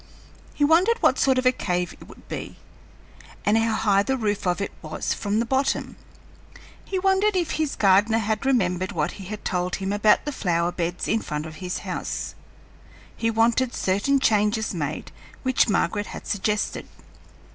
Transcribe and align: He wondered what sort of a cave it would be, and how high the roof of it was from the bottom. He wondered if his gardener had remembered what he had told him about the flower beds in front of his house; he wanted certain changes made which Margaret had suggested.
He 0.55 0.63
wondered 0.63 0.97
what 1.03 1.19
sort 1.19 1.37
of 1.37 1.45
a 1.45 1.51
cave 1.51 1.93
it 1.93 2.07
would 2.07 2.27
be, 2.27 2.57
and 3.45 3.55
how 3.55 3.75
high 3.75 4.01
the 4.01 4.17
roof 4.17 4.47
of 4.47 4.59
it 4.59 4.71
was 4.81 5.13
from 5.13 5.37
the 5.37 5.45
bottom. 5.45 5.95
He 6.83 6.97
wondered 6.97 7.35
if 7.35 7.51
his 7.51 7.75
gardener 7.75 8.17
had 8.17 8.43
remembered 8.43 8.93
what 8.93 9.11
he 9.11 9.25
had 9.25 9.45
told 9.45 9.75
him 9.75 9.93
about 9.93 10.25
the 10.25 10.31
flower 10.31 10.71
beds 10.71 11.07
in 11.07 11.21
front 11.21 11.45
of 11.45 11.57
his 11.57 11.77
house; 11.93 12.33
he 13.15 13.29
wanted 13.29 13.75
certain 13.75 14.19
changes 14.19 14.73
made 14.73 15.11
which 15.43 15.69
Margaret 15.69 16.07
had 16.07 16.25
suggested. 16.25 16.87